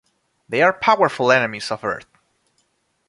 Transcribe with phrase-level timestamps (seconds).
[0.49, 2.07] They are powerful enemies of Earth.